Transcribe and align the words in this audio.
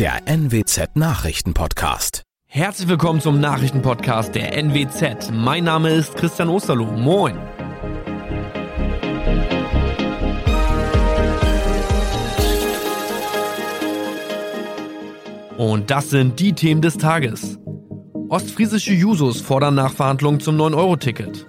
der 0.00 0.26
NWZ 0.26 0.96
Nachrichtenpodcast. 0.96 2.22
Herzlich 2.48 2.88
willkommen 2.88 3.20
zum 3.20 3.38
Nachrichtenpodcast 3.38 4.34
der 4.34 4.56
NWZ. 4.56 5.30
Mein 5.30 5.64
Name 5.64 5.90
ist 5.90 6.16
Christian 6.16 6.48
Osterloh. 6.48 6.90
Moin. 6.90 7.36
Und 15.58 15.90
das 15.90 16.08
sind 16.08 16.40
die 16.40 16.54
Themen 16.54 16.80
des 16.80 16.96
Tages. 16.96 17.58
Ostfriesische 18.30 18.94
Jusos 18.94 19.42
fordern 19.42 19.74
Nachverhandlungen 19.74 20.40
zum 20.40 20.56
9-Euro-Ticket. 20.56 21.46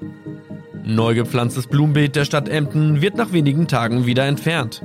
Neu 0.83 1.15
gepflanztes 1.15 1.67
Blumenbeet 1.67 2.17
der 2.17 2.25
Stadt 2.25 2.49
Emden 2.49 3.01
wird 3.01 3.15
nach 3.15 3.31
wenigen 3.31 3.69
Tagen 3.69 4.05
wieder 4.05 4.25
entfernt. 4.25 4.83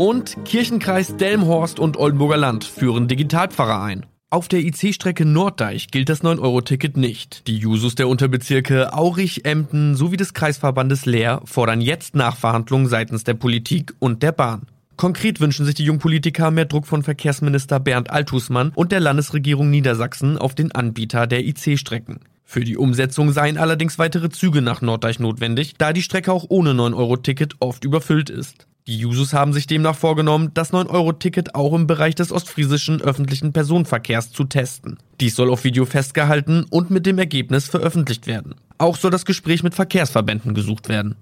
Und 0.00 0.46
Kirchenkreis 0.46 1.18
Delmhorst 1.18 1.78
und 1.78 1.98
Oldenburger 1.98 2.38
Land 2.38 2.64
führen 2.64 3.06
Digitalpfarrer 3.06 3.82
ein. 3.82 4.06
Auf 4.30 4.48
der 4.48 4.60
IC-Strecke 4.60 5.26
Norddeich 5.26 5.88
gilt 5.88 6.08
das 6.08 6.22
9-Euro-Ticket 6.22 6.96
nicht. 6.96 7.46
Die 7.46 7.58
Jusos 7.58 7.96
der 7.96 8.08
Unterbezirke 8.08 8.94
Aurich, 8.94 9.44
Emden 9.44 9.96
sowie 9.96 10.16
des 10.16 10.32
Kreisverbandes 10.32 11.04
Leer 11.04 11.42
fordern 11.44 11.82
jetzt 11.82 12.14
Nachverhandlungen 12.14 12.86
seitens 12.88 13.24
der 13.24 13.34
Politik 13.34 13.92
und 13.98 14.22
der 14.22 14.32
Bahn. 14.32 14.68
Konkret 14.96 15.38
wünschen 15.38 15.66
sich 15.66 15.74
die 15.74 15.84
Jungpolitiker 15.84 16.50
mehr 16.50 16.64
Druck 16.64 16.86
von 16.86 17.02
Verkehrsminister 17.02 17.78
Bernd 17.78 18.08
Althusmann 18.08 18.72
und 18.74 18.92
der 18.92 19.00
Landesregierung 19.00 19.68
Niedersachsen 19.68 20.38
auf 20.38 20.54
den 20.54 20.72
Anbieter 20.72 21.26
der 21.26 21.44
IC-Strecken. 21.44 22.20
Für 22.46 22.64
die 22.64 22.78
Umsetzung 22.78 23.32
seien 23.32 23.58
allerdings 23.58 23.98
weitere 23.98 24.30
Züge 24.30 24.62
nach 24.62 24.80
Norddeich 24.80 25.20
notwendig, 25.20 25.74
da 25.76 25.92
die 25.92 26.00
Strecke 26.00 26.32
auch 26.32 26.46
ohne 26.48 26.70
9-Euro-Ticket 26.70 27.56
oft 27.60 27.84
überfüllt 27.84 28.30
ist. 28.30 28.66
Die 28.86 28.96
Jusos 28.96 29.34
haben 29.34 29.52
sich 29.52 29.66
demnach 29.66 29.94
vorgenommen, 29.94 30.52
das 30.54 30.72
9-Euro-Ticket 30.72 31.54
auch 31.54 31.74
im 31.74 31.86
Bereich 31.86 32.14
des 32.14 32.32
ostfriesischen 32.32 33.00
öffentlichen 33.00 33.52
Personenverkehrs 33.52 34.32
zu 34.32 34.44
testen. 34.44 34.98
Dies 35.20 35.36
soll 35.36 35.50
auf 35.50 35.64
Video 35.64 35.84
festgehalten 35.84 36.64
und 36.70 36.90
mit 36.90 37.06
dem 37.06 37.18
Ergebnis 37.18 37.68
veröffentlicht 37.68 38.26
werden. 38.26 38.54
Auch 38.78 38.96
soll 38.96 39.10
das 39.10 39.26
Gespräch 39.26 39.62
mit 39.62 39.74
Verkehrsverbänden 39.74 40.54
gesucht 40.54 40.88
werden. 40.88 41.16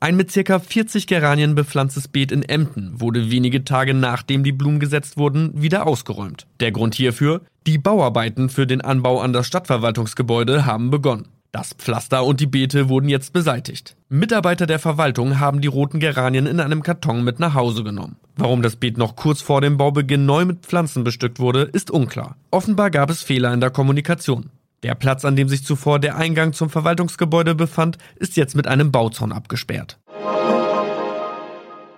Ein 0.00 0.16
mit 0.16 0.32
ca. 0.32 0.58
40 0.58 1.06
Geranien 1.06 1.54
bepflanztes 1.54 2.06
Beet 2.06 2.30
in 2.30 2.42
Emden 2.42 3.00
wurde 3.00 3.30
wenige 3.30 3.64
Tage 3.64 3.94
nachdem 3.94 4.44
die 4.44 4.52
Blumen 4.52 4.78
gesetzt 4.78 5.16
wurden, 5.16 5.60
wieder 5.60 5.86
ausgeräumt. 5.86 6.46
Der 6.60 6.70
Grund 6.70 6.94
hierfür? 6.94 7.42
Die 7.66 7.78
Bauarbeiten 7.78 8.48
für 8.48 8.66
den 8.66 8.80
Anbau 8.80 9.20
an 9.20 9.32
das 9.32 9.46
Stadtverwaltungsgebäude 9.48 10.66
haben 10.66 10.90
begonnen. 10.90 11.28
Das 11.50 11.72
Pflaster 11.72 12.24
und 12.24 12.40
die 12.40 12.46
Beete 12.46 12.90
wurden 12.90 13.08
jetzt 13.08 13.32
beseitigt. 13.32 13.96
Mitarbeiter 14.10 14.66
der 14.66 14.78
Verwaltung 14.78 15.40
haben 15.40 15.62
die 15.62 15.68
roten 15.68 15.98
Geranien 15.98 16.46
in 16.46 16.60
einem 16.60 16.82
Karton 16.82 17.24
mit 17.24 17.40
nach 17.40 17.54
Hause 17.54 17.84
genommen. 17.84 18.16
Warum 18.36 18.60
das 18.60 18.76
Beet 18.76 18.98
noch 18.98 19.16
kurz 19.16 19.40
vor 19.40 19.62
dem 19.62 19.78
Baubeginn 19.78 20.26
neu 20.26 20.44
mit 20.44 20.66
Pflanzen 20.66 21.04
bestückt 21.04 21.40
wurde, 21.40 21.62
ist 21.62 21.90
unklar. 21.90 22.36
Offenbar 22.50 22.90
gab 22.90 23.08
es 23.08 23.22
Fehler 23.22 23.54
in 23.54 23.60
der 23.60 23.70
Kommunikation. 23.70 24.50
Der 24.82 24.94
Platz, 24.94 25.24
an 25.24 25.36
dem 25.36 25.48
sich 25.48 25.64
zuvor 25.64 25.98
der 25.98 26.16
Eingang 26.16 26.52
zum 26.52 26.68
Verwaltungsgebäude 26.68 27.54
befand, 27.54 27.96
ist 28.16 28.36
jetzt 28.36 28.54
mit 28.54 28.66
einem 28.66 28.92
Bauzaun 28.92 29.32
abgesperrt. 29.32 29.98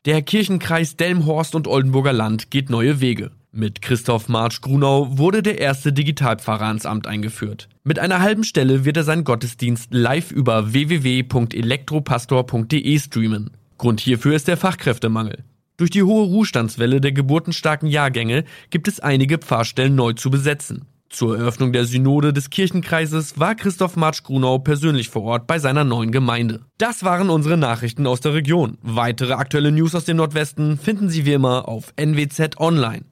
Der 0.06 0.22
Kirchenkreis 0.22 0.96
Delmhorst 0.96 1.54
und 1.54 1.66
Oldenburger 1.66 2.12
Land 2.12 2.50
geht 2.50 2.70
neue 2.70 3.00
Wege. 3.00 3.32
Mit 3.52 3.82
Christoph 3.82 4.28
Marsch 4.28 4.60
Grunau 4.60 5.18
wurde 5.18 5.42
der 5.42 5.58
erste 5.58 5.92
Digitalpfarrer 5.92 6.66
ans 6.66 6.86
Amt 6.86 7.08
eingeführt. 7.08 7.68
Mit 7.82 7.98
einer 7.98 8.20
halben 8.20 8.44
Stelle 8.44 8.84
wird 8.84 8.96
er 8.96 9.02
seinen 9.02 9.24
Gottesdienst 9.24 9.92
live 9.92 10.30
über 10.30 10.72
www.elektropastor.de 10.72 12.98
streamen. 13.00 13.50
Grund 13.76 13.98
hierfür 13.98 14.36
ist 14.36 14.46
der 14.46 14.56
Fachkräftemangel. 14.56 15.42
Durch 15.78 15.90
die 15.90 16.04
hohe 16.04 16.26
Ruhestandswelle 16.26 17.00
der 17.00 17.10
geburtenstarken 17.10 17.88
Jahrgänge 17.88 18.44
gibt 18.70 18.86
es 18.86 19.00
einige 19.00 19.38
Pfarrstellen 19.38 19.96
neu 19.96 20.12
zu 20.12 20.30
besetzen. 20.30 20.84
Zur 21.08 21.36
Eröffnung 21.36 21.72
der 21.72 21.86
Synode 21.86 22.32
des 22.32 22.50
Kirchenkreises 22.50 23.40
war 23.40 23.56
Christoph 23.56 23.96
Marsch-Grunau 23.96 24.60
persönlich 24.60 25.08
vor 25.08 25.22
Ort 25.22 25.48
bei 25.48 25.58
seiner 25.58 25.82
neuen 25.82 26.12
Gemeinde. 26.12 26.60
Das 26.78 27.02
waren 27.02 27.30
unsere 27.30 27.56
Nachrichten 27.56 28.06
aus 28.06 28.20
der 28.20 28.34
Region. 28.34 28.78
Weitere 28.80 29.32
aktuelle 29.32 29.72
News 29.72 29.96
aus 29.96 30.04
dem 30.04 30.18
Nordwesten 30.18 30.78
finden 30.78 31.08
Sie 31.08 31.26
wie 31.26 31.32
immer 31.32 31.66
auf 31.66 31.92
NWZ 31.96 32.60
Online. 32.60 33.09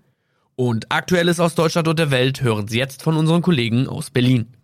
Und 0.61 0.91
Aktuelles 0.91 1.39
aus 1.39 1.55
Deutschland 1.55 1.87
und 1.87 2.01
der 2.01 2.11
Welt 2.11 2.43
hören 2.43 2.67
Sie 2.67 2.79
jetzt 2.79 3.05
von 3.05 3.17
unseren 3.17 3.43
Kollegen 3.43 3.87
aus 3.87 4.11
Berlin. 4.11 4.57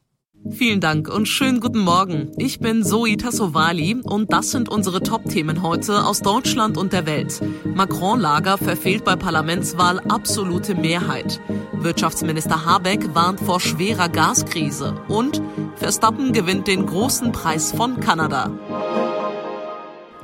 Vielen 0.50 0.80
Dank 0.80 1.08
und 1.08 1.28
schönen 1.28 1.60
guten 1.60 1.78
Morgen. 1.78 2.32
Ich 2.36 2.58
bin 2.58 2.82
Zoe 2.82 3.16
Tassovali 3.16 3.98
und 4.02 4.32
das 4.32 4.50
sind 4.50 4.68
unsere 4.68 5.04
Top-Themen 5.04 5.62
heute 5.62 6.04
aus 6.04 6.20
Deutschland 6.20 6.76
und 6.76 6.92
der 6.92 7.06
Welt. 7.06 7.40
Macron-Lager 7.76 8.58
verfehlt 8.58 9.04
bei 9.04 9.14
Parlamentswahl 9.14 10.00
absolute 10.08 10.74
Mehrheit. 10.74 11.40
Wirtschaftsminister 11.74 12.66
Habeck 12.66 13.14
warnt 13.14 13.38
vor 13.38 13.60
schwerer 13.60 14.08
Gaskrise 14.08 15.00
und 15.06 15.40
Verstappen 15.76 16.32
gewinnt 16.32 16.66
den 16.66 16.86
großen 16.86 17.30
Preis 17.30 17.70
von 17.70 18.00
Kanada. 18.00 18.50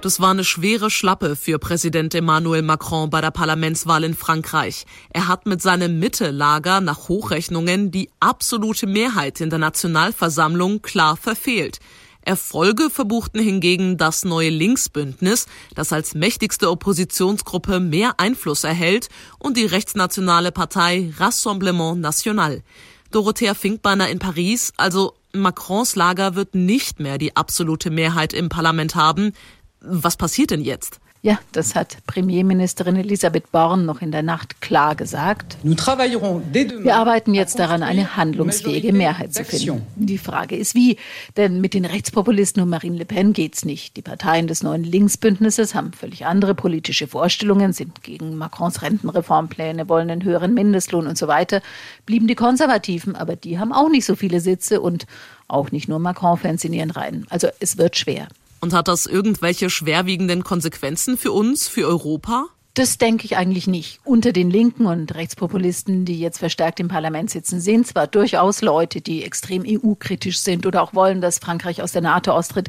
Das 0.01 0.19
war 0.19 0.31
eine 0.31 0.45
schwere 0.45 0.91
Schlappe 0.91 1.37
für 1.37 1.59
Präsident 1.59 2.15
Emmanuel 2.15 2.63
Macron 2.63 3.11
bei 3.11 3.21
der 3.21 3.31
Parlamentswahl 3.31 4.03
in 4.03 4.15
Frankreich. 4.15 4.87
Er 5.11 5.29
hat 5.29 5.45
mit 5.45 5.61
seinem 5.61 5.99
Mitte-Lager 5.99 6.81
nach 6.81 7.09
Hochrechnungen 7.09 7.91
die 7.91 8.09
absolute 8.19 8.87
Mehrheit 8.87 9.43
in 9.43 9.51
der 9.51 9.59
Nationalversammlung 9.59 10.81
klar 10.81 11.19
verfehlt. 11.19 11.81
Erfolge 12.23 12.89
verbuchten 12.89 13.43
hingegen 13.43 13.99
das 13.99 14.25
neue 14.25 14.49
Linksbündnis, 14.49 15.47
das 15.75 15.93
als 15.93 16.15
mächtigste 16.15 16.71
Oppositionsgruppe 16.71 17.79
mehr 17.79 18.15
Einfluss 18.17 18.65
erhält, 18.65 19.11
und 19.39 19.59
die 19.59 19.67
rechtsnationale 19.67 20.51
Partei 20.51 21.13
Rassemblement 21.19 22.01
National. 22.01 22.63
Dorothea 23.11 23.53
Finkbeiner 23.53 24.09
in 24.09 24.19
Paris, 24.19 24.73
also 24.79 25.15
Macrons 25.33 25.95
Lager 25.95 26.35
wird 26.35 26.55
nicht 26.55 27.01
mehr 27.01 27.19
die 27.19 27.37
absolute 27.37 27.91
Mehrheit 27.91 28.33
im 28.33 28.49
Parlament 28.49 28.95
haben. 28.95 29.33
Was 29.81 30.17
passiert 30.17 30.51
denn 30.51 30.61
jetzt? 30.63 31.01
Ja, 31.23 31.39
das 31.53 31.75
hat 31.75 31.99
Premierministerin 32.07 32.97
Elisabeth 32.97 33.53
Born 33.53 33.85
noch 33.85 34.01
in 34.01 34.11
der 34.11 34.23
Nacht 34.23 34.63
klar 34.63 34.95
gesagt. 34.95 35.59
Wir 35.63 36.97
arbeiten 36.97 37.35
jetzt 37.35 37.59
daran, 37.59 37.83
eine 37.83 38.17
handlungsfähige 38.17 38.95
Mehrheit 38.95 39.35
zu 39.35 39.45
finden. 39.45 39.87
Die 39.97 40.17
Frage 40.17 40.57
ist 40.57 40.75
wie, 40.75 40.97
denn 41.37 41.61
mit 41.61 41.75
den 41.75 41.85
Rechtspopulisten 41.85 42.63
und 42.63 42.71
Marine 42.71 42.97
Le 42.97 43.05
Pen 43.05 43.35
geht's 43.35 43.67
nicht. 43.67 43.99
Die 43.99 44.03
Parteien 44.03 44.47
des 44.47 44.63
neuen 44.63 44.83
Linksbündnisses 44.83 45.75
haben 45.75 45.93
völlig 45.93 46.25
andere 46.25 46.55
politische 46.55 47.07
Vorstellungen, 47.07 47.75
sind 47.75 48.03
gegen 48.03 48.39
Macrons 48.39 48.81
Rentenreformpläne, 48.81 49.91
wollen 49.91 50.11
einen 50.11 50.25
höheren 50.25 50.55
Mindestlohn 50.55 51.07
und 51.07 51.19
so 51.19 51.29
weiter. 51.29 51.61
Blieben 52.07 52.29
die 52.29 52.35
Konservativen, 52.35 53.15
aber 53.15 53.37
die 53.37 53.59
haben 53.59 53.75
auch 53.75 53.91
nicht 53.91 54.07
so 54.07 54.17
viele 54.17 54.41
Sitze 54.41 54.81
und 54.81 55.05
auch 55.49 55.71
nicht 55.71 55.87
nur 55.87 55.99
Macron-Fans 55.99 56.65
in 56.65 56.73
ihren 56.73 56.93
Reihen. 56.93 57.27
Also 57.29 57.49
es 57.61 57.77
wird 57.77 57.99
schwer. 57.99 58.29
Und 58.61 58.73
hat 58.75 58.89
das 58.89 59.07
irgendwelche 59.07 59.71
schwerwiegenden 59.71 60.45
Konsequenzen 60.45 61.17
für 61.17 61.33
uns, 61.33 61.67
für 61.67 61.87
Europa? 61.87 62.47
Das 62.75 62.99
denke 62.99 63.25
ich 63.25 63.37
eigentlich 63.37 63.67
nicht. 63.67 63.99
Unter 64.05 64.33
den 64.33 64.49
Linken 64.49 64.87
und 64.87 65.13
Rechtspopulisten, 65.15 66.05
die 66.05 66.21
jetzt 66.21 66.39
verstärkt 66.39 66.79
im 66.79 66.87
Parlament 66.87 67.29
sitzen, 67.29 67.61
sind 67.61 67.87
zwar 67.87 68.07
durchaus 68.07 68.63
Leute, 68.63 69.01
die 69.01 69.25
extrem 69.25 69.65
EU-kritisch 69.67 70.39
sind 70.39 70.67
oder 70.67 70.81
auch 70.83 70.95
wollen, 70.95 71.21
dass 71.21 71.41
Frankreich 71.41 71.83
aus 71.83 71.91
der 71.91 72.03
NATO 72.03 72.31
austritt, 72.31 72.69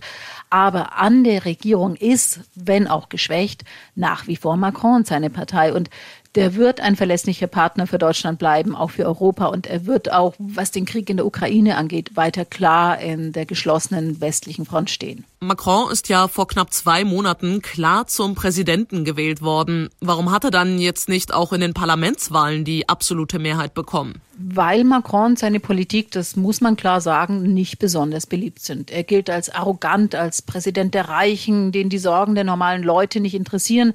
aber 0.49 0.97
an 0.97 1.23
der 1.23 1.45
Regierung 1.45 1.95
ist, 1.95 2.39
wenn 2.55 2.87
auch 2.87 3.09
geschwächt, 3.09 3.63
nach 3.93 4.25
wie 4.25 4.37
vor 4.37 4.57
Macron 4.57 4.95
und 4.95 5.07
seine 5.07 5.29
Partei. 5.29 5.71
Und 5.71 5.91
der 6.35 6.55
wird 6.55 6.79
ein 6.79 6.95
verlässlicher 6.95 7.47
Partner 7.47 7.87
für 7.87 7.97
Deutschland 7.97 8.39
bleiben, 8.39 8.75
auch 8.75 8.91
für 8.91 9.05
Europa. 9.05 9.47
Und 9.47 9.67
er 9.67 9.85
wird 9.85 10.11
auch, 10.11 10.33
was 10.37 10.71
den 10.71 10.85
Krieg 10.85 11.09
in 11.09 11.17
der 11.17 11.25
Ukraine 11.25 11.75
angeht, 11.75 12.15
weiter 12.15 12.45
klar 12.45 12.99
in 12.99 13.33
der 13.33 13.45
geschlossenen 13.45 14.21
westlichen 14.21 14.65
Front 14.65 14.89
stehen. 14.89 15.25
Macron 15.41 15.91
ist 15.91 16.07
ja 16.07 16.27
vor 16.27 16.47
knapp 16.47 16.71
zwei 16.71 17.03
Monaten 17.03 17.61
klar 17.61 18.07
zum 18.07 18.35
Präsidenten 18.35 19.03
gewählt 19.03 19.41
worden. 19.41 19.89
Warum 19.99 20.31
hat 20.31 20.43
er 20.43 20.51
dann 20.51 20.79
jetzt 20.79 21.09
nicht 21.09 21.33
auch 21.33 21.51
in 21.51 21.61
den 21.61 21.73
Parlamentswahlen 21.73 22.63
die 22.63 22.87
absolute 22.87 23.39
Mehrheit 23.39 23.73
bekommen? 23.73 24.21
Weil 24.37 24.83
Macron 24.83 25.31
und 25.31 25.39
seine 25.39 25.59
Politik, 25.59 26.11
das 26.11 26.35
muss 26.35 26.61
man 26.61 26.77
klar 26.77 27.01
sagen, 27.01 27.53
nicht 27.53 27.79
besonders 27.79 28.25
beliebt 28.25 28.59
sind. 28.59 28.89
Er 28.89 29.03
gilt 29.03 29.29
als 29.29 29.49
arrogant, 29.49 30.15
als 30.15 30.41
Präsident 30.41 30.93
der 30.93 31.09
Reichen, 31.09 31.71
den 31.71 31.89
die 31.89 31.97
Sorgen 31.99 32.35
der 32.35 32.43
normalen 32.43 32.83
Leute 32.83 33.19
nicht 33.19 33.35
interessieren. 33.35 33.93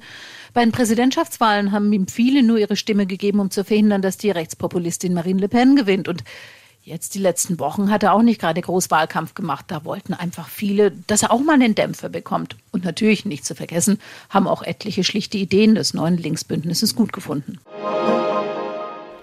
Bei 0.57 0.65
den 0.65 0.71
Präsidentschaftswahlen 0.71 1.71
haben 1.71 1.93
ihm 1.93 2.07
viele 2.07 2.41
nur 2.41 2.57
ihre 2.57 2.75
Stimme 2.75 3.05
gegeben, 3.05 3.39
um 3.39 3.51
zu 3.51 3.63
verhindern, 3.63 4.01
dass 4.01 4.17
die 4.17 4.31
Rechtspopulistin 4.31 5.13
Marine 5.13 5.41
Le 5.41 5.49
Pen 5.49 5.75
gewinnt. 5.75 6.07
Und 6.07 6.23
jetzt 6.81 7.13
die 7.13 7.19
letzten 7.19 7.59
Wochen 7.59 7.91
hat 7.91 8.01
er 8.01 8.13
auch 8.13 8.23
nicht 8.23 8.41
gerade 8.41 8.59
groß 8.59 8.89
Wahlkampf 8.89 9.35
gemacht. 9.35 9.65
Da 9.67 9.85
wollten 9.85 10.15
einfach 10.15 10.47
viele, 10.47 10.93
dass 11.05 11.21
er 11.21 11.31
auch 11.31 11.41
mal 11.41 11.53
einen 11.53 11.75
Dämpfer 11.75 12.09
bekommt. 12.09 12.55
Und 12.71 12.85
natürlich, 12.85 13.23
nicht 13.23 13.45
zu 13.45 13.53
vergessen, 13.53 13.99
haben 14.31 14.47
auch 14.47 14.63
etliche 14.63 15.03
schlichte 15.03 15.37
Ideen 15.37 15.75
des 15.75 15.93
neuen 15.93 16.17
Linksbündnisses 16.17 16.95
gut 16.95 17.13
gefunden. 17.13 17.59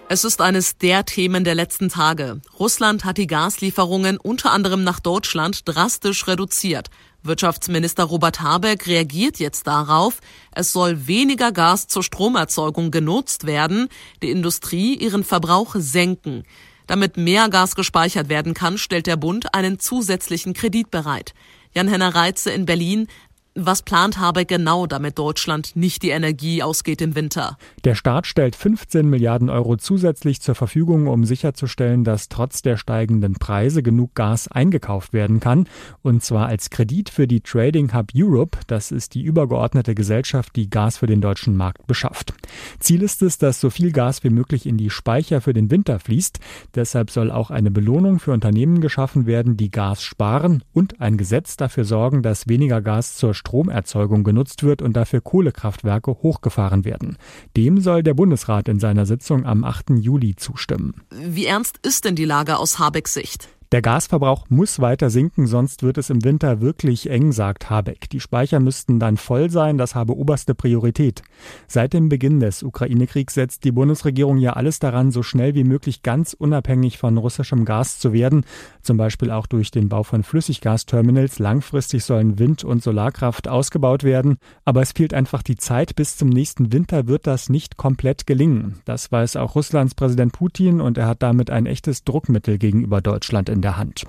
Es 0.08 0.22
ist 0.22 0.40
eines 0.40 0.78
der 0.78 1.04
Themen 1.04 1.42
der 1.42 1.56
letzten 1.56 1.88
Tage. 1.88 2.42
Russland 2.60 3.04
hat 3.04 3.18
die 3.18 3.26
Gaslieferungen 3.26 4.18
unter 4.18 4.52
anderem 4.52 4.84
nach 4.84 5.00
Deutschland 5.00 5.68
drastisch 5.68 6.28
reduziert. 6.28 6.90
Wirtschaftsminister 7.24 8.04
Robert 8.04 8.42
Habeck 8.42 8.86
reagiert 8.86 9.38
jetzt 9.38 9.66
darauf, 9.66 10.20
es 10.52 10.72
soll 10.72 11.06
weniger 11.06 11.52
Gas 11.52 11.86
zur 11.86 12.02
Stromerzeugung 12.02 12.90
genutzt 12.90 13.46
werden, 13.46 13.88
die 14.22 14.30
Industrie 14.30 14.94
ihren 14.94 15.24
Verbrauch 15.24 15.74
senken. 15.78 16.44
Damit 16.86 17.16
mehr 17.16 17.48
Gas 17.48 17.76
gespeichert 17.76 18.28
werden 18.28 18.52
kann, 18.52 18.76
stellt 18.76 19.06
der 19.06 19.16
Bund 19.16 19.54
einen 19.54 19.78
zusätzlichen 19.80 20.52
Kredit 20.52 20.90
bereit. 20.90 21.32
Jan-Henner 21.72 22.14
Reitze 22.14 22.50
in 22.50 22.66
Berlin. 22.66 23.08
Was 23.56 23.82
plant 23.82 24.18
Habeck 24.18 24.48
genau, 24.48 24.88
damit 24.88 25.16
Deutschland 25.16 25.76
nicht 25.76 26.02
die 26.02 26.08
Energie 26.08 26.64
ausgeht 26.64 27.00
im 27.00 27.14
Winter? 27.14 27.56
Der 27.84 27.94
Staat 27.94 28.26
stellt 28.26 28.56
15 28.56 29.08
Milliarden 29.08 29.48
Euro 29.48 29.76
zusätzlich 29.76 30.40
zur 30.40 30.56
Verfügung, 30.56 31.06
um 31.06 31.24
sicherzustellen, 31.24 32.02
dass 32.02 32.28
trotz 32.28 32.62
der 32.62 32.76
steigenden 32.76 33.34
Preise 33.34 33.84
genug 33.84 34.16
Gas 34.16 34.48
eingekauft 34.48 35.12
werden 35.12 35.38
kann. 35.38 35.68
Und 36.02 36.24
zwar 36.24 36.48
als 36.48 36.68
Kredit 36.68 37.10
für 37.10 37.28
die 37.28 37.42
Trading 37.42 37.94
Hub 37.94 38.08
Europe. 38.12 38.58
Das 38.66 38.90
ist 38.90 39.14
die 39.14 39.22
übergeordnete 39.22 39.94
Gesellschaft, 39.94 40.56
die 40.56 40.68
Gas 40.68 40.96
für 40.96 41.06
den 41.06 41.20
deutschen 41.20 41.56
Markt 41.56 41.86
beschafft. 41.86 42.34
Ziel 42.80 43.02
ist 43.02 43.22
es, 43.22 43.38
dass 43.38 43.60
so 43.60 43.70
viel 43.70 43.92
Gas 43.92 44.24
wie 44.24 44.30
möglich 44.30 44.66
in 44.66 44.78
die 44.78 44.90
Speicher 44.90 45.40
für 45.40 45.52
den 45.52 45.70
Winter 45.70 46.00
fließt. 46.00 46.40
Deshalb 46.74 47.08
soll 47.08 47.30
auch 47.30 47.52
eine 47.52 47.70
Belohnung 47.70 48.18
für 48.18 48.32
Unternehmen 48.32 48.80
geschaffen 48.80 49.26
werden, 49.26 49.56
die 49.56 49.70
Gas 49.70 50.02
sparen 50.02 50.64
und 50.72 51.00
ein 51.00 51.16
Gesetz 51.16 51.56
dafür 51.56 51.84
sorgen, 51.84 52.24
dass 52.24 52.48
weniger 52.48 52.82
Gas 52.82 53.14
zur 53.14 53.32
Stromerzeugung 53.44 54.24
genutzt 54.24 54.62
wird 54.62 54.80
und 54.80 54.94
dafür 54.94 55.20
Kohlekraftwerke 55.20 56.10
hochgefahren 56.22 56.84
werden. 56.84 57.18
Dem 57.56 57.80
soll 57.80 58.02
der 58.02 58.14
Bundesrat 58.14 58.68
in 58.68 58.80
seiner 58.80 59.06
Sitzung 59.06 59.44
am 59.44 59.64
8. 59.64 59.90
Juli 59.98 60.34
zustimmen. 60.34 61.02
Wie 61.10 61.46
ernst 61.46 61.78
ist 61.82 62.04
denn 62.04 62.16
die 62.16 62.24
Lage 62.24 62.56
aus 62.56 62.78
Habecks 62.78 63.14
Sicht? 63.14 63.48
Der 63.74 63.82
Gasverbrauch 63.82 64.44
muss 64.50 64.78
weiter 64.78 65.10
sinken, 65.10 65.48
sonst 65.48 65.82
wird 65.82 65.98
es 65.98 66.08
im 66.08 66.22
Winter 66.22 66.60
wirklich 66.60 67.10
eng, 67.10 67.32
sagt 67.32 67.70
Habeck. 67.70 68.08
Die 68.08 68.20
Speicher 68.20 68.60
müssten 68.60 69.00
dann 69.00 69.16
voll 69.16 69.50
sein, 69.50 69.78
das 69.78 69.96
habe 69.96 70.16
oberste 70.16 70.54
Priorität. 70.54 71.22
Seit 71.66 71.92
dem 71.92 72.08
Beginn 72.08 72.38
des 72.38 72.62
Ukraine-Kriegs 72.62 73.34
setzt 73.34 73.64
die 73.64 73.72
Bundesregierung 73.72 74.38
ja 74.38 74.52
alles 74.52 74.78
daran, 74.78 75.10
so 75.10 75.24
schnell 75.24 75.56
wie 75.56 75.64
möglich 75.64 76.04
ganz 76.04 76.34
unabhängig 76.34 76.98
von 76.98 77.18
russischem 77.18 77.64
Gas 77.64 77.98
zu 77.98 78.12
werden, 78.12 78.44
zum 78.80 78.96
Beispiel 78.96 79.32
auch 79.32 79.48
durch 79.48 79.72
den 79.72 79.88
Bau 79.88 80.04
von 80.04 80.22
Flüssiggasterminals. 80.22 81.40
Langfristig 81.40 82.04
sollen 82.04 82.38
Wind- 82.38 82.62
und 82.62 82.80
Solarkraft 82.80 83.48
ausgebaut 83.48 84.04
werden, 84.04 84.36
aber 84.64 84.82
es 84.82 84.92
fehlt 84.92 85.12
einfach 85.12 85.42
die 85.42 85.56
Zeit. 85.56 85.96
Bis 85.96 86.16
zum 86.16 86.28
nächsten 86.28 86.72
Winter 86.72 87.08
wird 87.08 87.26
das 87.26 87.48
nicht 87.48 87.76
komplett 87.76 88.28
gelingen. 88.28 88.78
Das 88.84 89.10
weiß 89.10 89.34
auch 89.34 89.56
Russlands 89.56 89.96
Präsident 89.96 90.32
Putin 90.32 90.80
und 90.80 90.96
er 90.96 91.08
hat 91.08 91.24
damit 91.24 91.50
ein 91.50 91.66
echtes 91.66 92.04
Druckmittel 92.04 92.58
gegenüber 92.58 93.00
Deutschland 93.00 93.48
in 93.48 93.63
der 93.64 93.76
Hand. 93.76 94.04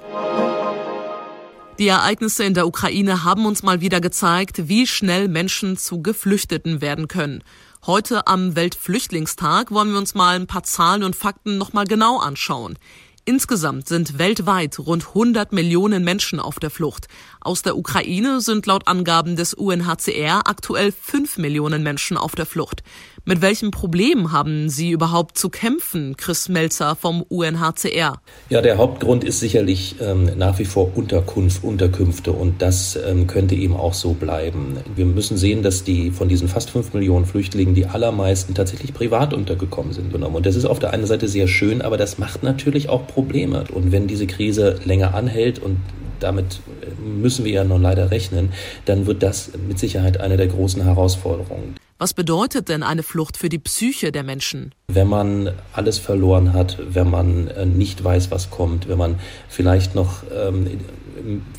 Die 1.79 1.87
Ereignisse 1.87 2.43
in 2.43 2.53
der 2.53 2.67
Ukraine 2.67 3.23
haben 3.25 3.45
uns 3.45 3.63
mal 3.63 3.81
wieder 3.81 3.99
gezeigt, 3.99 4.69
wie 4.69 4.87
schnell 4.87 5.27
Menschen 5.27 5.75
zu 5.75 6.01
Geflüchteten 6.01 6.79
werden 6.79 7.07
können. 7.07 7.43
Heute 7.85 8.27
am 8.27 8.55
Weltflüchtlingstag 8.55 9.71
wollen 9.71 9.91
wir 9.91 9.97
uns 9.97 10.15
mal 10.15 10.35
ein 10.35 10.47
paar 10.47 10.63
Zahlen 10.63 11.03
und 11.03 11.15
Fakten 11.15 11.57
nochmal 11.57 11.85
genau 11.85 12.19
anschauen. 12.19 12.77
Insgesamt 13.25 13.87
sind 13.87 14.19
weltweit 14.19 14.77
rund 14.79 15.07
100 15.07 15.51
Millionen 15.51 16.03
Menschen 16.03 16.39
auf 16.39 16.59
der 16.59 16.69
Flucht. 16.69 17.07
Aus 17.45 17.61
der 17.61 17.77
Ukraine 17.77 18.41
sind 18.41 18.65
laut 18.65 18.87
Angaben 18.87 19.35
des 19.35 19.53
UNHCR 19.53 20.47
aktuell 20.47 20.91
5 20.91 21.37
Millionen 21.37 21.83
Menschen 21.83 22.17
auf 22.17 22.33
der 22.33 22.47
Flucht. 22.47 22.81
Mit 23.23 23.43
welchen 23.43 23.69
Problemen 23.69 24.31
haben 24.31 24.67
Sie 24.67 24.89
überhaupt 24.89 25.37
zu 25.37 25.49
kämpfen, 25.49 26.17
Chris 26.17 26.49
Melzer 26.49 26.95
vom 26.95 27.21
UNHCR? 27.21 28.19
Ja, 28.49 28.61
der 28.61 28.79
Hauptgrund 28.79 29.23
ist 29.23 29.41
sicherlich 29.41 29.97
ähm, 30.01 30.31
nach 30.37 30.57
wie 30.57 30.65
vor 30.65 30.97
Unterkunft, 30.97 31.63
Unterkünfte 31.63 32.31
und 32.31 32.63
das 32.63 32.95
ähm, 32.95 33.27
könnte 33.27 33.53
eben 33.53 33.75
auch 33.75 33.93
so 33.93 34.13
bleiben. 34.13 34.77
Wir 34.95 35.05
müssen 35.05 35.37
sehen, 35.37 35.61
dass 35.61 35.83
die 35.83 36.09
von 36.09 36.27
diesen 36.27 36.47
fast 36.47 36.71
fünf 36.71 36.93
Millionen 36.93 37.27
Flüchtlingen 37.27 37.75
die 37.75 37.85
allermeisten 37.85 38.55
tatsächlich 38.55 38.91
privat 38.91 39.35
untergekommen 39.35 39.93
sind 39.93 40.11
genommen. 40.11 40.35
Und 40.35 40.47
das 40.47 40.55
ist 40.55 40.65
auf 40.65 40.79
der 40.79 40.93
einen 40.93 41.05
Seite 41.05 41.27
sehr 41.27 41.47
schön, 41.47 41.83
aber 41.83 41.97
das 41.97 42.17
macht 42.17 42.41
natürlich 42.41 42.89
auch 42.89 43.05
Probleme. 43.05 43.65
Und 43.71 43.91
wenn 43.91 44.07
diese 44.07 44.25
Krise 44.25 44.79
länger 44.83 45.13
anhält 45.13 45.59
und 45.59 45.77
damit 46.19 46.61
müssen 47.03 47.45
wir 47.45 47.51
ja 47.51 47.63
nun 47.63 47.81
leider 47.81 48.11
rechnen, 48.11 48.51
dann 48.85 49.05
wird 49.05 49.23
das 49.23 49.51
mit 49.67 49.79
Sicherheit 49.79 50.19
eine 50.19 50.37
der 50.37 50.47
großen 50.47 50.83
Herausforderungen. 50.83 51.75
Was 51.97 52.13
bedeutet 52.13 52.67
denn 52.67 52.83
eine 52.83 53.03
Flucht 53.03 53.37
für 53.37 53.47
die 53.47 53.57
Psyche 53.57 54.11
der 54.11 54.23
Menschen? 54.23 54.73
Wenn 54.89 55.07
man 55.07 55.51
alles 55.71 55.97
verloren 55.97 56.51
hat, 56.51 56.77
wenn 56.89 57.09
man 57.09 57.47
äh, 57.47 57.65
nicht 57.65 58.03
weiß, 58.03 58.31
was 58.31 58.49
kommt, 58.49 58.89
wenn 58.89 58.97
man 58.97 59.19
vielleicht 59.47 59.95
noch 59.95 60.23
ähm, 60.35 60.81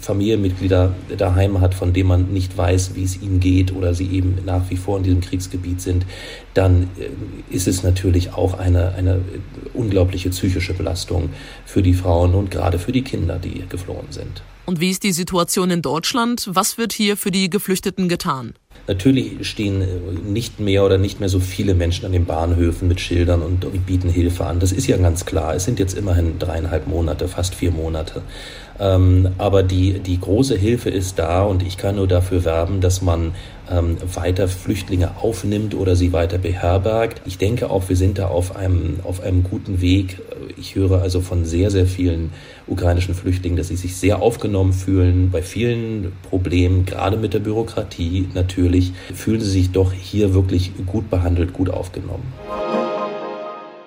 Familienmitglieder 0.01 0.95
daheim 1.17 1.61
hat, 1.61 1.75
von 1.75 1.93
denen 1.93 2.09
man 2.09 2.33
nicht 2.33 2.57
weiß, 2.57 2.95
wie 2.95 3.05
es 3.05 3.21
ihnen 3.21 3.41
geht 3.41 3.75
oder 3.75 3.95
sie 3.95 4.07
eben 4.07 4.39
nach 4.45 4.71
wie 4.71 4.77
vor 4.77 4.99
in 4.99 5.05
diesem 5.05 5.21
Kriegsgebiet 5.21 5.81
sind, 5.81 6.07
dann 6.55 6.89
äh, 6.99 7.55
ist 7.55 7.67
es 7.67 7.83
natürlich 7.83 8.35
auch 8.35 8.59
eine, 8.59 8.95
eine 8.95 9.21
unglaubliche 9.75 10.31
psychische 10.31 10.75
Belastung 10.75 11.31
für 11.65 11.83
die 11.83 11.95
Frauen 11.95 12.35
und 12.35 12.51
gerade 12.51 12.79
für 12.79 12.93
die 12.93 13.03
Kinder, 13.03 13.39
die 13.39 13.65
geflohen 13.69 14.07
sind. 14.11 14.43
Und 14.67 14.81
wie 14.81 14.91
ist 14.91 15.05
die 15.05 15.13
Situation 15.13 15.71
in 15.71 15.81
Deutschland? 15.81 16.49
Was 16.53 16.77
wird 16.77 16.93
hier 16.93 17.17
für 17.17 17.31
die 17.31 17.49
Geflüchteten 17.49 18.09
getan? 18.09 18.55
Natürlich 18.87 19.47
stehen 19.49 19.83
äh, 19.83 19.87
nicht 20.25 20.61
mehr 20.61 20.85
oder 20.85 20.99
nicht 20.99 21.21
mehr 21.21 21.29
so 21.29 21.41
viele 21.41 21.75
Menschen 21.75 22.07
an 22.07 22.13
den 22.13 22.25
Bahnhöfen 22.25 22.89
mit 22.89 23.01
Schildern 23.01 23.43
und, 23.43 23.65
und, 23.65 23.87
bieten 23.87 24.09
Hilfe 24.09 24.47
an. 24.47 24.61
Das 24.61 24.73
ist 24.73 24.87
ja 24.87 24.97
ganz 24.97 25.27
klar. 25.27 25.55
Es 25.55 25.65
sind 25.65 25.79
jetzt 25.79 25.97
immerhin 25.97 26.39
dreieinhalb 26.39 26.87
Monate, 26.87 27.29
fast 27.29 27.55
vier 27.55 27.71
Monate. 27.71 28.23
Ähm, 28.79 29.31
aber 29.39 29.63
die, 29.63 29.99
die 30.01 30.21
große 30.21 30.57
Hilfe 30.57 30.91
ist 30.91 31.19
da 31.19 31.43
und 31.43 31.63
ich 31.63 31.77
kann 31.77 31.97
nur 31.97 32.07
dafür 32.07 32.45
werben, 32.45 32.81
dass 32.81 33.03
man 33.03 33.35
ähm, 33.71 33.97
weiter 34.15 34.49
Flüchtlinge 34.49 35.17
aufnimmt 35.21 35.75
oder 35.75 35.97
sie 35.97 36.13
weiter 36.13 36.39
beherbergt. 36.39 37.23
Ich 37.25 37.39
denke 37.39 37.71
auch, 37.71 37.89
wir 37.89 37.97
sind 37.97 38.19
da 38.19 38.29
auf 38.29 38.57
einem, 38.57 39.01
auf 39.03 39.23
einem 39.23 39.43
guten 39.43 39.81
Weg. 39.81 40.21
Ich 40.57 40.75
höre 40.75 41.03
also 41.03 41.21
von 41.21 41.45
sehr, 41.45 41.71
sehr 41.71 41.87
vielen 41.87 42.33
ukrainischen 42.67 43.15
Flüchtlingen, 43.15 43.57
dass 43.57 43.69
sie 43.69 43.77
sich 43.77 43.97
sehr 43.97 44.23
aufgenommen 44.23 44.73
fühlen. 44.73 45.31
Bei 45.31 45.43
vielen 45.43 46.13
Problemen, 46.29 46.87
gerade 46.87 47.17
mit 47.17 47.35
der 47.35 47.41
Bürokratie 47.41 48.29
natürlich, 48.35 48.93
fühlen 49.15 49.41
sie 49.41 49.51
sich 49.51 49.71
doch 49.73 49.93
hier 49.93 50.35
wirklich 50.35 50.73
gut 50.87 51.11
behandelt, 51.11 51.53
gut 51.53 51.71
aufgenommen. 51.71 52.33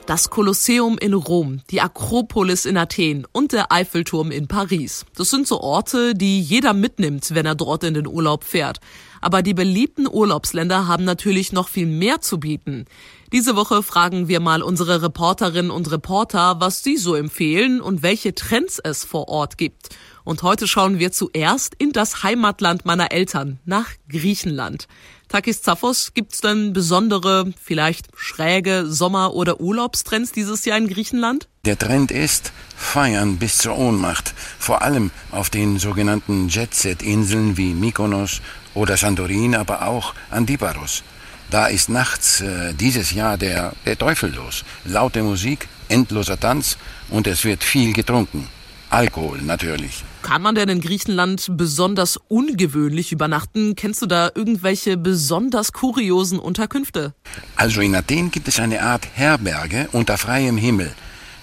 Das 0.09 0.31
Kolosseum 0.31 0.97
in 0.97 1.13
Rom, 1.13 1.61
die 1.69 1.81
Akropolis 1.81 2.65
in 2.65 2.77
Athen 2.77 3.27
und 3.31 3.51
der 3.51 3.71
Eiffelturm 3.71 4.31
in 4.31 4.47
Paris. 4.47 5.05
Das 5.15 5.29
sind 5.29 5.45
so 5.45 5.61
Orte, 5.61 6.15
die 6.15 6.41
jeder 6.41 6.73
mitnimmt, 6.73 7.35
wenn 7.35 7.45
er 7.45 7.53
dort 7.53 7.83
in 7.83 7.93
den 7.93 8.07
Urlaub 8.07 8.43
fährt. 8.43 8.79
Aber 9.21 9.43
die 9.43 9.53
beliebten 9.53 10.07
Urlaubsländer 10.07 10.87
haben 10.87 11.03
natürlich 11.03 11.51
noch 11.51 11.67
viel 11.67 11.85
mehr 11.85 12.21
zu 12.21 12.39
bieten. 12.39 12.85
Diese 13.31 13.55
Woche 13.55 13.83
fragen 13.83 14.27
wir 14.27 14.39
mal 14.39 14.63
unsere 14.63 15.03
Reporterinnen 15.03 15.69
und 15.69 15.91
Reporter, 15.91 16.59
was 16.59 16.83
sie 16.83 16.97
so 16.97 17.13
empfehlen 17.13 17.79
und 17.79 18.01
welche 18.01 18.33
Trends 18.33 18.79
es 18.83 19.03
vor 19.03 19.27
Ort 19.27 19.59
gibt. 19.59 19.89
Und 20.29 20.43
heute 20.43 20.67
schauen 20.67 20.99
wir 20.99 21.11
zuerst 21.11 21.73
in 21.79 21.91
das 21.91 22.21
Heimatland 22.21 22.85
meiner 22.85 23.11
Eltern, 23.11 23.57
nach 23.65 23.87
Griechenland. 24.09 24.87
Takis 25.27 25.63
Zaphos, 25.63 26.13
gibt's 26.13 26.39
denn 26.39 26.71
besondere, 26.71 27.51
vielleicht 27.59 28.09
schräge 28.15 28.85
Sommer- 28.85 29.33
oder 29.33 29.59
Urlaubstrends 29.59 30.31
dieses 30.31 30.65
Jahr 30.65 30.77
in 30.77 30.87
Griechenland? 30.87 31.47
Der 31.65 31.79
Trend 31.79 32.11
ist 32.11 32.51
Feiern 32.75 33.37
bis 33.37 33.57
zur 33.57 33.75
Ohnmacht, 33.75 34.35
vor 34.59 34.83
allem 34.83 35.09
auf 35.31 35.49
den 35.49 35.79
sogenannten 35.79 36.47
Jet-Set-Inseln 36.47 37.57
wie 37.57 37.73
Mykonos 37.73 38.41
oder 38.75 38.97
Santorin, 38.97 39.55
aber 39.55 39.87
auch 39.87 40.13
Antiparos. 40.29 41.01
Da 41.49 41.65
ist 41.65 41.89
nachts 41.89 42.41
äh, 42.41 42.75
dieses 42.75 43.13
Jahr 43.13 43.39
der, 43.39 43.73
der 43.83 43.97
Teufel 43.97 44.31
los. 44.35 44.63
Laute 44.85 45.23
Musik, 45.23 45.67
endloser 45.87 46.39
Tanz 46.39 46.77
und 47.09 47.25
es 47.25 47.43
wird 47.45 47.63
viel 47.63 47.93
getrunken. 47.93 48.47
Alkohol 48.89 49.41
natürlich. 49.43 50.03
Kann 50.23 50.41
man 50.41 50.55
denn 50.55 50.67
in 50.67 50.81
Griechenland 50.81 51.47
besonders 51.51 52.17
ungewöhnlich 52.27 53.11
übernachten? 53.11 53.75
Kennst 53.75 54.01
du 54.01 54.07
da 54.07 54.31
irgendwelche 54.33 54.97
besonders 54.97 55.73
kuriosen 55.73 56.39
Unterkünfte? 56.39 57.13
Also 57.55 57.81
in 57.81 57.95
Athen 57.95 58.31
gibt 58.31 58.47
es 58.47 58.59
eine 58.59 58.81
Art 58.81 59.07
Herberge 59.13 59.89
unter 59.91 60.17
freiem 60.17 60.57
Himmel. 60.57 60.91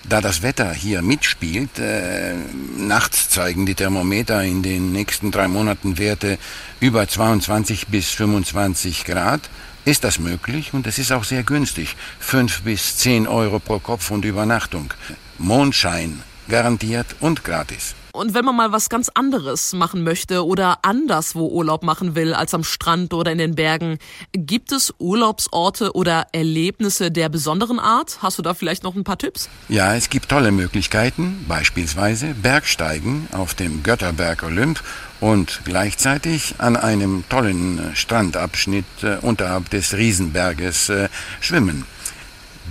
Da 0.08 0.20
das 0.20 0.42
Wetter 0.42 0.72
hier 0.72 1.02
mitspielt, 1.02 1.78
äh, 1.78 2.34
nachts 2.78 3.28
zeigen 3.28 3.66
die 3.66 3.74
Thermometer 3.74 4.42
in 4.44 4.62
den 4.62 4.92
nächsten 4.92 5.32
drei 5.32 5.48
Monaten 5.48 5.98
Werte 5.98 6.38
über 6.78 7.08
22 7.08 7.88
bis 7.88 8.10
25 8.10 9.04
Grad, 9.04 9.40
ist 9.84 10.04
das 10.04 10.18
möglich 10.20 10.74
und 10.74 10.86
es 10.86 10.98
ist 10.98 11.12
auch 11.12 11.24
sehr 11.24 11.42
günstig. 11.42 11.96
Fünf 12.20 12.62
bis 12.62 12.96
zehn 12.98 13.26
Euro 13.26 13.58
pro 13.58 13.78
Kopf 13.78 14.10
und 14.10 14.24
Übernachtung. 14.24 14.92
Mondschein 15.38 16.22
garantiert 16.48 17.06
und 17.20 17.44
gratis. 17.44 17.94
Und 18.16 18.32
wenn 18.32 18.46
man 18.46 18.56
mal 18.56 18.72
was 18.72 18.88
ganz 18.88 19.10
anderes 19.12 19.74
machen 19.74 20.02
möchte 20.02 20.46
oder 20.46 20.78
anderswo 20.80 21.48
Urlaub 21.48 21.82
machen 21.82 22.14
will 22.14 22.32
als 22.32 22.54
am 22.54 22.64
Strand 22.64 23.12
oder 23.12 23.30
in 23.30 23.36
den 23.36 23.54
Bergen, 23.54 23.98
gibt 24.32 24.72
es 24.72 24.94
Urlaubsorte 24.98 25.92
oder 25.92 26.26
Erlebnisse 26.32 27.10
der 27.10 27.28
besonderen 27.28 27.78
Art? 27.78 28.22
Hast 28.22 28.38
du 28.38 28.42
da 28.42 28.54
vielleicht 28.54 28.84
noch 28.84 28.96
ein 28.96 29.04
paar 29.04 29.18
Tipps? 29.18 29.50
Ja, 29.68 29.94
es 29.94 30.08
gibt 30.08 30.30
tolle 30.30 30.50
Möglichkeiten, 30.50 31.44
beispielsweise 31.46 32.28
Bergsteigen 32.32 33.28
auf 33.32 33.52
dem 33.52 33.82
Götterberg 33.82 34.44
Olymp 34.44 34.82
und 35.20 35.60
gleichzeitig 35.66 36.54
an 36.56 36.76
einem 36.76 37.24
tollen 37.28 37.94
Strandabschnitt 37.94 38.86
äh, 39.02 39.18
unterhalb 39.20 39.68
des 39.68 39.92
Riesenberges 39.92 40.88
äh, 40.88 41.08
schwimmen. 41.40 41.84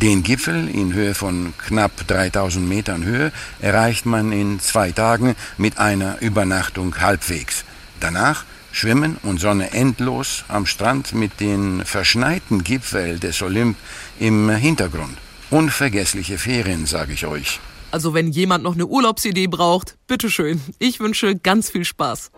Den 0.02 0.24
Gipfel 0.24 0.68
in 0.68 0.94
Höhe 0.94 1.16
von 1.16 1.54
knapp 1.58 2.06
3000 2.08 2.68
Metern 2.68 3.06
Höhe 3.06 3.32
erreicht 3.62 4.06
man 4.06 4.34
in 4.34 4.60
zwei 4.60 4.92
Tagen 4.92 5.36
mit 5.58 5.78
einer 5.78 6.22
Übernachtung 6.22 7.00
halbwegs. 7.00 7.64
Danach 8.02 8.44
Schwimmen 8.74 9.18
und 9.24 9.40
Sonne 9.40 9.72
endlos 9.72 10.44
am 10.50 10.66
Strand 10.66 11.14
mit 11.14 11.40
den 11.40 11.86
verschneiten 11.86 12.66
Gipfel 12.66 13.20
des 13.20 13.42
Olymp 13.42 13.78
im 14.20 14.50
Hintergrund. 14.50 15.18
Unvergessliche 15.50 16.38
Ferien, 16.38 16.86
sage 16.86 17.14
ich 17.14 17.26
euch. 17.26 17.62
Also 17.92 18.14
wenn 18.14 18.32
jemand 18.32 18.66
noch 18.66 18.74
eine 18.74 18.88
Urlaubsidee 18.88 19.48
braucht, 19.48 19.96
bitteschön. 20.08 20.62
Ich 20.78 21.00
wünsche 21.00 21.38
ganz 21.38 21.70
viel 21.70 21.86
Spaß. 21.86 22.32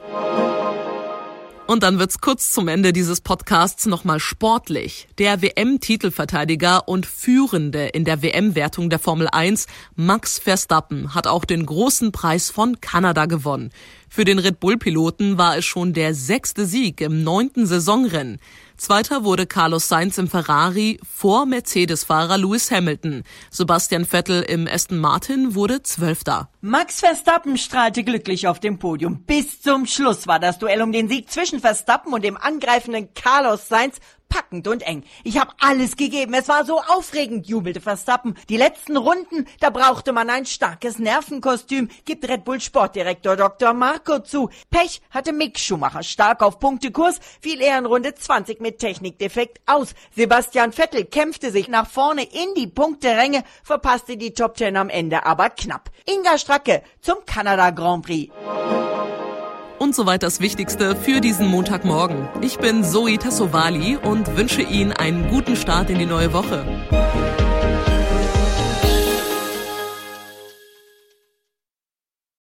Und 1.67 1.83
dann 1.83 1.99
wird's 1.99 2.21
kurz 2.21 2.53
zum 2.53 2.69
Ende 2.69 2.93
dieses 2.93 3.19
Podcasts 3.19 3.87
nochmal 3.87 4.21
sportlich. 4.21 5.09
Der 5.17 5.41
WM-Titelverteidiger 5.41 6.87
und 6.87 7.05
Führende 7.05 7.87
in 7.87 8.05
der 8.05 8.21
WM-Wertung 8.21 8.89
der 8.89 8.99
Formel 8.99 9.27
1, 9.29 9.67
Max 9.97 10.39
Verstappen, 10.39 11.13
hat 11.13 11.27
auch 11.27 11.43
den 11.43 11.65
großen 11.65 12.13
Preis 12.13 12.49
von 12.49 12.79
Kanada 12.79 13.25
gewonnen. 13.25 13.71
Für 14.07 14.23
den 14.23 14.39
Red 14.39 14.61
Bull-Piloten 14.61 15.37
war 15.37 15.57
es 15.57 15.65
schon 15.65 15.91
der 15.91 16.15
sechste 16.15 16.65
Sieg 16.65 17.01
im 17.01 17.25
neunten 17.25 17.65
Saisonrennen. 17.65 18.39
Zweiter 18.77 19.23
wurde 19.23 19.47
Carlos 19.47 19.87
Sainz 19.87 20.19
im 20.19 20.27
Ferrari 20.27 20.99
vor 21.03 21.47
Mercedes-Fahrer 21.47 22.37
Lewis 22.37 22.69
Hamilton. 22.69 23.23
Sebastian 23.49 24.05
Vettel 24.05 24.43
im 24.43 24.67
Aston 24.67 24.99
Martin 24.99 25.55
wurde 25.55 25.81
Zwölfter. 25.81 26.49
Max 26.61 26.99
Verstappen 26.99 27.57
strahlte 27.57 28.03
glücklich 28.03 28.47
auf 28.47 28.59
dem 28.59 28.77
Podium. 28.77 29.23
Bis 29.23 29.63
zum 29.63 29.87
Schluss 29.87 30.27
war 30.27 30.39
das 30.39 30.59
Duell 30.59 30.83
um 30.83 30.91
den 30.91 31.09
Sieg 31.09 31.31
zwischen 31.31 31.59
Verstappen 31.59 32.13
und 32.13 32.23
dem 32.23 32.37
angreifenden 32.37 33.15
Carlos 33.15 33.67
Sainz 33.67 33.97
packend 34.29 34.67
und 34.67 34.83
eng. 34.83 35.03
Ich 35.23 35.39
habe 35.39 35.51
alles 35.59 35.95
gegeben. 35.95 36.33
Es 36.33 36.47
war 36.47 36.65
so 36.65 36.79
aufregend, 36.79 37.47
jubelte 37.47 37.81
Verstappen. 37.81 38.35
Die 38.49 38.57
letzten 38.57 38.97
Runden, 38.97 39.45
da 39.59 39.69
brauchte 39.69 40.13
man 40.13 40.29
ein 40.29 40.45
starkes 40.45 40.99
Nervenkostüm, 40.99 41.89
gibt 42.05 42.27
Red 42.27 42.45
Bull 42.45 42.61
Sportdirektor 42.61 43.35
Dr. 43.35 43.73
Marco 43.73 44.19
zu. 44.19 44.49
Pech 44.69 45.01
hatte 45.09 45.33
Mick 45.33 45.59
Schumacher 45.59 46.03
stark 46.03 46.41
auf 46.41 46.59
Punktekurs, 46.59 47.19
fiel 47.41 47.61
er 47.61 47.77
in 47.77 47.85
Runde 47.85 48.15
20 48.15 48.61
mit 48.61 48.79
Technikdefekt 48.79 49.59
aus. 49.65 49.93
Sebastian 50.15 50.71
Vettel 50.71 51.05
kämpfte 51.05 51.51
sich 51.51 51.67
nach 51.67 51.89
vorne 51.89 52.23
in 52.23 52.53
die 52.55 52.67
Punkteränge, 52.67 53.43
verpasste 53.63 54.17
die 54.17 54.33
Top 54.33 54.55
Ten 54.55 54.77
am 54.77 54.89
Ende 54.89 55.25
aber 55.25 55.49
knapp. 55.49 55.89
Inga 56.05 56.37
Stracke 56.37 56.83
zum 57.01 57.17
Kanada 57.25 57.71
Grand 57.71 58.05
Prix 58.05 58.31
und 59.79 59.95
so 59.95 60.05
weiter 60.05 60.27
das 60.27 60.39
Wichtigste 60.39 60.95
für 60.95 61.21
diesen 61.21 61.47
Montagmorgen. 61.47 62.27
Ich 62.41 62.57
bin 62.57 62.83
Zoe 62.83 63.17
Tassovali 63.17 63.97
und 63.97 64.35
wünsche 64.35 64.61
Ihnen 64.61 64.91
einen 64.91 65.29
guten 65.29 65.55
Start 65.55 65.89
in 65.89 65.99
die 65.99 66.05
neue 66.05 66.33
Woche. 66.33 66.65